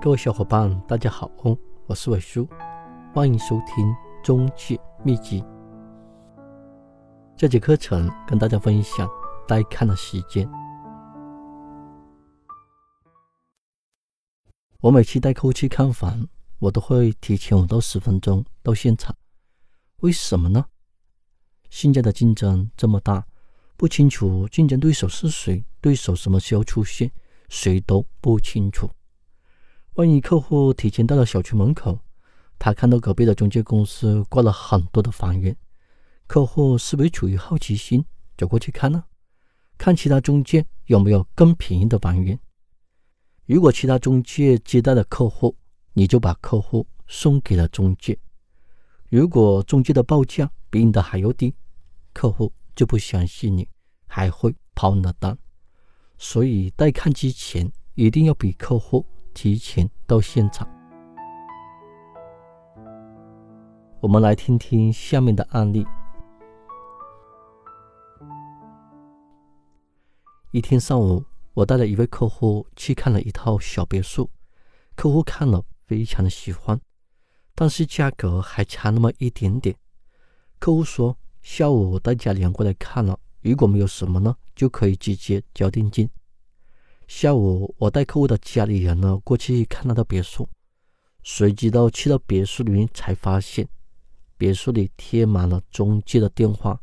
[0.00, 1.28] 各位小伙伴，大家好，
[1.86, 2.48] 我是伟叔，
[3.12, 3.92] 欢迎收听
[4.22, 5.44] 中介秘籍。
[7.36, 9.10] 这节课程跟大家分享
[9.48, 10.48] 带看的时间。
[14.78, 16.28] 我每次带客户去看房，
[16.60, 19.12] 我都会提前五到十分钟到现场。
[20.02, 20.64] 为什么呢？
[21.70, 23.26] 现在的竞争这么大，
[23.76, 27.10] 不清楚竞争对手是谁，对手什么时候出现，
[27.48, 28.88] 谁都不清楚。
[29.98, 31.98] 万一客户提前到了小区门口，
[32.56, 35.56] 他看到隔壁的中介公司挂了很多的房源，
[36.28, 38.04] 客户是不是出于好奇心
[38.36, 39.02] 走过去看呢？
[39.76, 42.38] 看其他中介有没有更便宜的房源？
[43.46, 45.56] 如果其他中介接待了客户，
[45.94, 48.16] 你就把客户送给了中介。
[49.08, 51.52] 如果中介的报价比你的还要低，
[52.12, 53.68] 客户就不相信你，
[54.06, 55.36] 还会抛你的单。
[56.18, 59.04] 所以带看之前一定要比客户。
[59.40, 60.68] 提前到现场，
[64.00, 65.86] 我们来听听下面的案例。
[70.50, 74.28] 一天上午，我带了一位客户去看了一套小别墅，
[74.96, 76.76] 客户看了非常的喜欢，
[77.54, 79.76] 但是价格还差那么一点点。
[80.58, 86.10] 客户说下午带家里人过来看了，如果没有什么呢，就可以直接交定金。
[87.08, 90.46] 下午，我带客户的家里人呢过去看他的别墅，
[91.22, 93.66] 谁知道去到别墅里面才发现，
[94.36, 96.78] 别墅里贴满了中介的电话。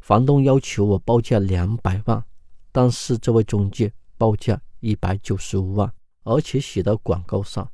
[0.00, 2.22] 房东要求我报价两百万，
[2.70, 5.90] 但是这位中介报价一百九十五万，
[6.24, 7.66] 而且写到广告上。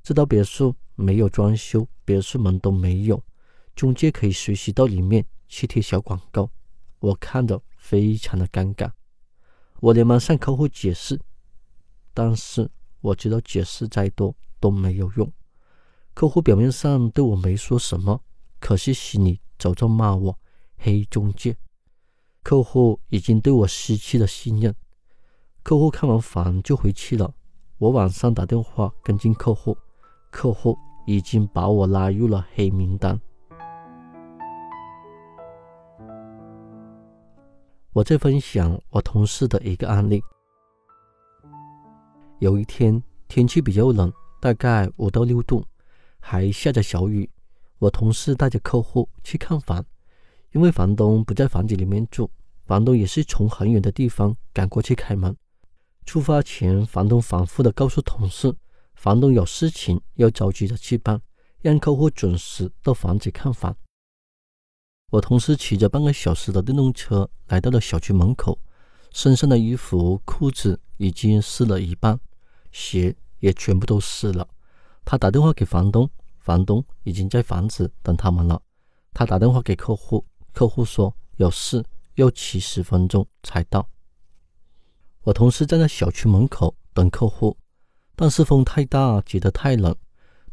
[0.00, 3.20] 这套别墅没有装修，别墅门都没有，
[3.74, 6.48] 中介可以随时到里面去贴小广告，
[7.00, 8.88] 我看着非常的尴尬。
[9.82, 11.20] 我连忙向客户解释，
[12.14, 15.28] 但是我知道解释再多都没有用。
[16.14, 18.22] 客户表面上对我没说什么，
[18.60, 20.38] 可是心里早就骂我
[20.76, 21.56] 黑中介。
[22.44, 24.72] 客户已经对我失去了信任。
[25.64, 27.34] 客户看完房就回去了。
[27.78, 29.76] 我晚上打电话跟进客户，
[30.30, 33.20] 客户已经把我拉入了黑名单。
[37.94, 40.22] 我在分享我同事的一个案例。
[42.38, 44.10] 有一天天气比较冷，
[44.40, 45.62] 大概五到六度，
[46.18, 47.28] 还下着小雨。
[47.78, 49.84] 我同事带着客户去看房，
[50.52, 52.30] 因为房东不在房子里面住，
[52.64, 55.36] 房东也是从很远的地方赶过去开门。
[56.06, 58.56] 出发前，房东反复的告诉同事，
[58.94, 61.20] 房东有事情要着急的去办，
[61.60, 63.76] 让客户准时到房子看房。
[65.12, 68.58] 我同事骑着半个小时的电动车来到了小区门口，
[69.10, 72.18] 身上的衣服、裤子已经湿了一半，
[72.70, 74.48] 鞋也全部都湿了。
[75.04, 76.08] 他打电话给房东，
[76.38, 78.62] 房东已经在房子等他们了。
[79.12, 81.84] 他打电话给客户，客户说有事，
[82.14, 83.86] 要骑十分钟才到。
[85.24, 87.54] 我同事站在小区门口等客户，
[88.16, 89.94] 但是风太大，觉得太冷，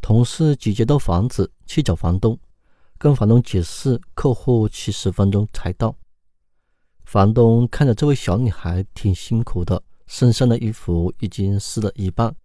[0.02, 2.38] 同事直接到房子去找房东。
[3.00, 5.96] 跟房东解释，客户七十分钟才到。
[7.06, 12.36] 房东看着这位小女孩挺辛苦的，身上的衣服已经湿了一半，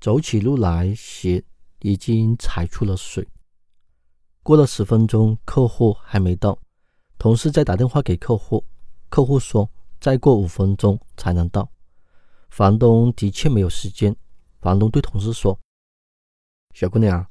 [0.00, 1.42] 走起路来鞋
[1.80, 3.26] 已经踩出了水。
[4.44, 6.56] 过了十分钟，客户还没到，
[7.18, 8.64] 同事再打电话给客户，
[9.08, 9.68] 客户说
[10.00, 11.68] 再过五分钟才能到。
[12.48, 14.14] 房东的确没有时间，
[14.60, 15.58] 房东对同事说
[16.74, 17.26] ：“小姑娘，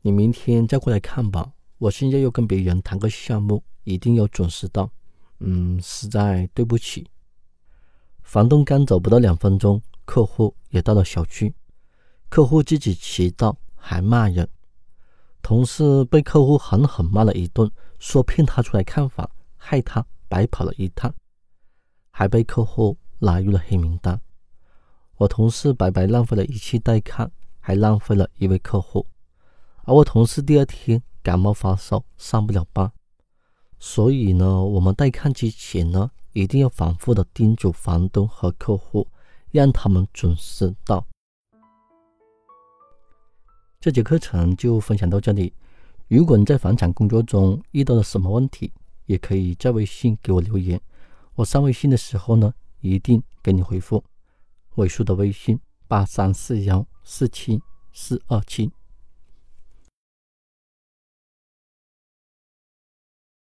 [0.00, 4.90] 你明天再过来看吧。”我现在要跟别人谈个项目，一定要准时到。
[5.40, 7.06] 嗯，实在对不起。
[8.22, 11.54] 房东刚走不到两分钟，客户也到了小区。
[12.30, 14.48] 客户自己迟到还骂人，
[15.42, 21.14] 同事被客户狠狠骂了一顿，说骗他出来看房，害他白跑了一趟，
[22.10, 24.18] 还被客户拉入了黑名单。
[25.16, 27.30] 我同事白白浪费了一次带看，
[27.60, 29.06] 还浪费了一位客户。
[29.84, 31.02] 而我同事第二天。
[31.26, 32.88] 感冒发烧上不了班，
[33.80, 39.08] 所以呢，我们带看之前呢，一定要反复的叮嘱房东和客户，
[39.50, 41.04] 让他们准时到。
[43.80, 45.52] 这节课程就分享到这里。
[46.06, 48.72] 如果你在房产工作中遇到了什么问题，
[49.06, 50.80] 也可以在微信给我留言，
[51.34, 54.04] 我上微信的时候呢，一定给你回复。
[54.76, 55.58] 尾数的微信
[55.88, 57.60] 八三四幺四七
[57.92, 58.70] 四二七。